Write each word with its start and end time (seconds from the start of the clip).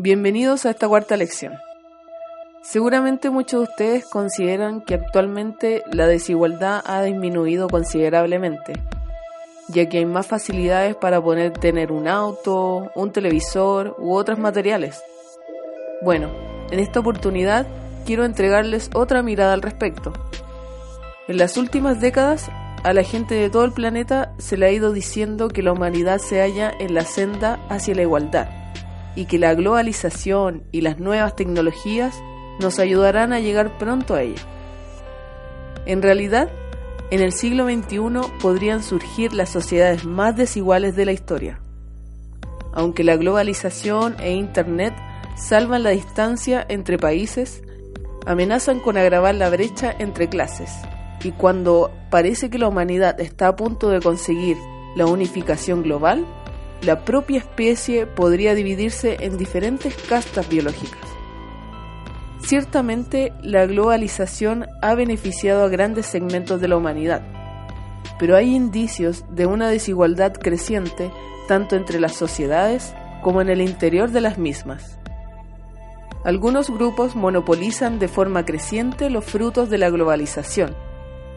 Bienvenidos 0.00 0.64
a 0.64 0.70
esta 0.70 0.86
cuarta 0.86 1.16
lección. 1.16 1.54
Seguramente 2.62 3.30
muchos 3.30 3.58
de 3.58 3.64
ustedes 3.64 4.04
consideran 4.06 4.80
que 4.80 4.94
actualmente 4.94 5.82
la 5.90 6.06
desigualdad 6.06 6.82
ha 6.86 7.02
disminuido 7.02 7.66
considerablemente, 7.68 8.74
ya 9.66 9.88
que 9.88 9.98
hay 9.98 10.06
más 10.06 10.28
facilidades 10.28 10.94
para 10.94 11.20
poder 11.20 11.52
tener 11.52 11.90
un 11.90 12.06
auto, 12.06 12.92
un 12.94 13.10
televisor 13.10 13.96
u 13.98 14.12
otros 14.12 14.38
materiales. 14.38 15.02
Bueno, 16.00 16.30
en 16.70 16.78
esta 16.78 17.00
oportunidad 17.00 17.66
quiero 18.06 18.24
entregarles 18.24 18.90
otra 18.94 19.24
mirada 19.24 19.52
al 19.52 19.62
respecto. 19.62 20.12
En 21.26 21.38
las 21.38 21.56
últimas 21.56 22.00
décadas, 22.00 22.48
a 22.84 22.92
la 22.92 23.02
gente 23.02 23.34
de 23.34 23.50
todo 23.50 23.64
el 23.64 23.72
planeta 23.72 24.32
se 24.38 24.56
le 24.56 24.66
ha 24.66 24.70
ido 24.70 24.92
diciendo 24.92 25.48
que 25.48 25.64
la 25.64 25.72
humanidad 25.72 26.18
se 26.18 26.40
halla 26.40 26.72
en 26.78 26.94
la 26.94 27.02
senda 27.02 27.58
hacia 27.68 27.96
la 27.96 28.02
igualdad 28.02 28.48
y 29.18 29.24
que 29.24 29.40
la 29.40 29.52
globalización 29.52 30.62
y 30.70 30.80
las 30.80 31.00
nuevas 31.00 31.34
tecnologías 31.34 32.22
nos 32.60 32.78
ayudarán 32.78 33.32
a 33.32 33.40
llegar 33.40 33.76
pronto 33.76 34.14
a 34.14 34.22
ella. 34.22 34.42
En 35.86 36.02
realidad, 36.02 36.48
en 37.10 37.20
el 37.20 37.32
siglo 37.32 37.64
XXI 37.64 37.98
podrían 38.40 38.80
surgir 38.80 39.32
las 39.32 39.48
sociedades 39.48 40.04
más 40.04 40.36
desiguales 40.36 40.94
de 40.94 41.04
la 41.04 41.10
historia. 41.10 41.58
Aunque 42.72 43.02
la 43.02 43.16
globalización 43.16 44.14
e 44.20 44.34
Internet 44.34 44.94
salvan 45.36 45.82
la 45.82 45.90
distancia 45.90 46.64
entre 46.68 46.96
países, 46.96 47.64
amenazan 48.24 48.78
con 48.78 48.96
agravar 48.96 49.34
la 49.34 49.50
brecha 49.50 49.92
entre 49.98 50.28
clases. 50.28 50.70
Y 51.24 51.32
cuando 51.32 51.90
parece 52.08 52.50
que 52.50 52.58
la 52.58 52.68
humanidad 52.68 53.20
está 53.20 53.48
a 53.48 53.56
punto 53.56 53.88
de 53.88 54.00
conseguir 54.00 54.56
la 54.94 55.06
unificación 55.06 55.82
global, 55.82 56.24
la 56.82 57.04
propia 57.04 57.38
especie 57.38 58.06
podría 58.06 58.54
dividirse 58.54 59.16
en 59.20 59.36
diferentes 59.36 59.94
castas 59.94 60.48
biológicas. 60.48 61.00
Ciertamente, 62.40 63.32
la 63.42 63.66
globalización 63.66 64.66
ha 64.80 64.94
beneficiado 64.94 65.64
a 65.64 65.68
grandes 65.68 66.06
segmentos 66.06 66.60
de 66.60 66.68
la 66.68 66.76
humanidad, 66.76 67.22
pero 68.18 68.36
hay 68.36 68.54
indicios 68.54 69.24
de 69.30 69.46
una 69.46 69.68
desigualdad 69.68 70.32
creciente 70.32 71.10
tanto 71.48 71.76
entre 71.76 72.00
las 72.00 72.14
sociedades 72.14 72.94
como 73.22 73.40
en 73.40 73.48
el 73.48 73.60
interior 73.60 74.10
de 74.10 74.20
las 74.20 74.38
mismas. 74.38 74.98
Algunos 76.24 76.70
grupos 76.70 77.16
monopolizan 77.16 77.98
de 77.98 78.08
forma 78.08 78.44
creciente 78.44 79.10
los 79.10 79.24
frutos 79.24 79.70
de 79.70 79.78
la 79.78 79.90
globalización, 79.90 80.76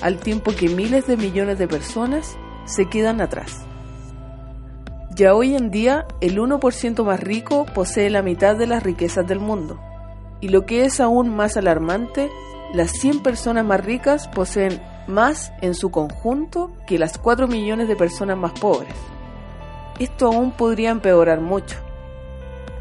al 0.00 0.18
tiempo 0.18 0.52
que 0.54 0.68
miles 0.68 1.06
de 1.06 1.16
millones 1.16 1.58
de 1.58 1.68
personas 1.68 2.36
se 2.64 2.86
quedan 2.88 3.20
atrás. 3.20 3.66
Ya 5.16 5.34
hoy 5.34 5.54
en 5.54 5.70
día, 5.70 6.06
el 6.20 6.38
1% 6.38 7.02
más 7.02 7.20
rico 7.20 7.64
posee 7.74 8.10
la 8.10 8.20
mitad 8.20 8.54
de 8.54 8.66
las 8.66 8.82
riquezas 8.82 9.26
del 9.26 9.40
mundo. 9.40 9.80
Y 10.42 10.50
lo 10.50 10.66
que 10.66 10.84
es 10.84 11.00
aún 11.00 11.34
más 11.34 11.56
alarmante, 11.56 12.30
las 12.74 12.90
100 12.90 13.22
personas 13.22 13.64
más 13.64 13.82
ricas 13.82 14.28
poseen 14.28 14.78
más 15.06 15.54
en 15.62 15.74
su 15.74 15.90
conjunto 15.90 16.70
que 16.86 16.98
las 16.98 17.16
4 17.16 17.48
millones 17.48 17.88
de 17.88 17.96
personas 17.96 18.36
más 18.36 18.52
pobres. 18.60 18.92
Esto 19.98 20.26
aún 20.26 20.50
podría 20.50 20.90
empeorar 20.90 21.40
mucho. 21.40 21.78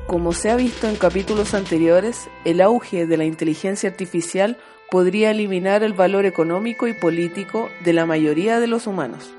Como 0.06 0.34
se 0.34 0.52
ha 0.52 0.58
visto 0.58 0.90
en 0.90 0.98
capítulos 0.98 1.54
anteriores, 1.54 2.28
el 2.44 2.60
auge 2.60 3.06
de 3.06 3.16
la 3.16 3.24
inteligencia 3.24 3.90
artificial 3.90 4.58
podría 4.92 5.32
eliminar 5.32 5.84
el 5.84 5.94
valor 5.94 6.26
económico 6.26 6.86
y 6.90 6.94
político 6.96 7.70
de 7.86 7.94
la 7.94 8.06
mayoría 8.06 8.60
de 8.60 8.68
los 8.68 8.88
humanos. 8.88 9.34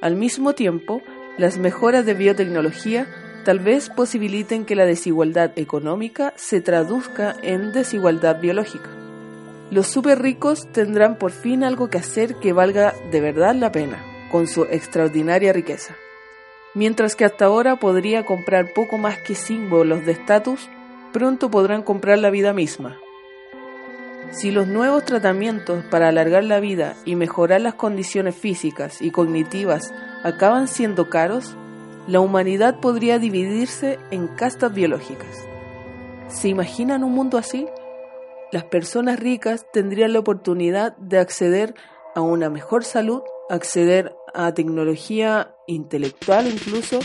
Al 0.00 0.16
mismo 0.16 0.54
tiempo, 0.54 1.00
las 1.36 1.58
mejoras 1.58 2.06
de 2.06 2.14
biotecnología 2.14 3.06
tal 3.44 3.58
vez 3.58 3.90
posibiliten 3.90 4.64
que 4.64 4.76
la 4.76 4.86
desigualdad 4.86 5.52
económica 5.56 6.32
se 6.36 6.60
traduzca 6.60 7.36
en 7.42 7.72
desigualdad 7.72 8.40
biológica. 8.40 8.88
Los 9.70 9.88
super 9.88 10.20
ricos 10.22 10.70
tendrán 10.72 11.18
por 11.18 11.32
fin 11.32 11.64
algo 11.64 11.90
que 11.90 11.98
hacer 11.98 12.36
que 12.36 12.52
valga 12.52 12.94
de 13.10 13.20
verdad 13.20 13.54
la 13.54 13.72
pena, 13.72 14.02
con 14.30 14.46
su 14.46 14.64
extraordinaria 14.64 15.52
riqueza. 15.52 15.96
Mientras 16.74 17.16
que 17.16 17.24
hasta 17.24 17.46
ahora 17.46 17.76
podría 17.76 18.24
comprar 18.24 18.72
poco 18.72 18.98
más 18.98 19.18
que 19.18 19.34
símbolos 19.34 20.04
de 20.06 20.12
estatus, 20.12 20.68
pronto 21.12 21.50
podrán 21.50 21.82
comprar 21.82 22.18
la 22.18 22.30
vida 22.30 22.52
misma. 22.52 22.98
Si 24.34 24.50
los 24.50 24.66
nuevos 24.66 25.04
tratamientos 25.04 25.84
para 25.84 26.08
alargar 26.08 26.42
la 26.42 26.58
vida 26.58 26.96
y 27.04 27.14
mejorar 27.14 27.60
las 27.60 27.74
condiciones 27.74 28.34
físicas 28.34 29.00
y 29.00 29.12
cognitivas 29.12 29.94
acaban 30.24 30.66
siendo 30.66 31.08
caros, 31.08 31.56
la 32.08 32.18
humanidad 32.18 32.80
podría 32.80 33.20
dividirse 33.20 33.96
en 34.10 34.26
castas 34.26 34.74
biológicas. 34.74 35.46
¿Se 36.26 36.48
imaginan 36.48 37.04
un 37.04 37.12
mundo 37.12 37.38
así? 37.38 37.68
Las 38.50 38.64
personas 38.64 39.20
ricas 39.20 39.66
tendrían 39.72 40.12
la 40.12 40.18
oportunidad 40.18 40.96
de 40.96 41.18
acceder 41.18 41.74
a 42.16 42.20
una 42.20 42.50
mejor 42.50 42.82
salud, 42.82 43.22
acceder 43.48 44.16
a 44.34 44.52
tecnología 44.52 45.54
intelectual 45.68 46.48
incluso, 46.48 46.98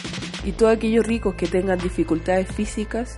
y 0.43 0.53
todos 0.53 0.75
aquellos 0.75 1.05
ricos 1.05 1.35
que 1.35 1.45
tengan 1.45 1.77
dificultades 1.77 2.51
físicas 2.51 3.17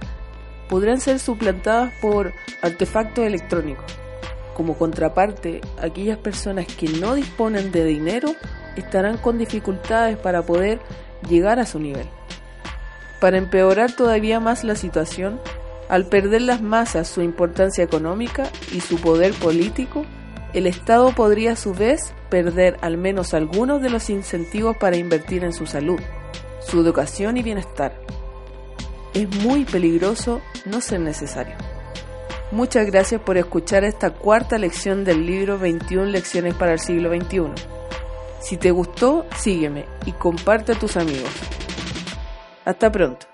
podrán 0.71 1.01
ser 1.01 1.19
suplantadas 1.19 1.91
por 1.99 2.31
artefactos 2.61 3.25
electrónicos. 3.25 3.83
Como 4.53 4.77
contraparte, 4.77 5.59
aquellas 5.77 6.17
personas 6.17 6.65
que 6.65 6.87
no 6.87 7.13
disponen 7.13 7.73
de 7.73 7.83
dinero 7.83 8.35
estarán 8.77 9.17
con 9.17 9.37
dificultades 9.37 10.17
para 10.17 10.43
poder 10.43 10.79
llegar 11.27 11.59
a 11.59 11.65
su 11.65 11.77
nivel. 11.77 12.07
Para 13.19 13.37
empeorar 13.37 13.91
todavía 13.97 14.39
más 14.39 14.63
la 14.63 14.75
situación, 14.77 15.41
al 15.89 16.05
perder 16.05 16.43
las 16.43 16.61
masas 16.61 17.09
su 17.09 17.21
importancia 17.21 17.83
económica 17.83 18.49
y 18.71 18.79
su 18.79 18.95
poder 18.95 19.33
político, 19.33 20.05
el 20.53 20.67
Estado 20.67 21.11
podría 21.11 21.51
a 21.51 21.55
su 21.57 21.73
vez 21.73 22.13
perder 22.29 22.77
al 22.79 22.97
menos 22.97 23.33
algunos 23.33 23.81
de 23.81 23.89
los 23.89 24.09
incentivos 24.09 24.77
para 24.77 24.95
invertir 24.95 25.43
en 25.43 25.51
su 25.51 25.65
salud, 25.65 25.99
su 26.61 26.79
educación 26.79 27.35
y 27.35 27.43
bienestar. 27.43 27.93
Es 29.13 29.29
muy 29.43 29.65
peligroso 29.65 30.41
no 30.65 30.79
ser 30.79 31.01
necesario. 31.01 31.55
Muchas 32.51 32.85
gracias 32.85 33.21
por 33.21 33.37
escuchar 33.37 33.83
esta 33.83 34.11
cuarta 34.11 34.57
lección 34.57 35.03
del 35.03 35.25
libro 35.25 35.57
21 35.57 36.05
lecciones 36.05 36.53
para 36.55 36.73
el 36.73 36.79
siglo 36.79 37.09
XXI. 37.09 37.53
Si 38.41 38.57
te 38.57 38.71
gustó, 38.71 39.25
sígueme 39.37 39.85
y 40.05 40.11
comparte 40.13 40.73
a 40.73 40.79
tus 40.79 40.97
amigos. 40.97 41.31
Hasta 42.65 42.91
pronto. 42.91 43.30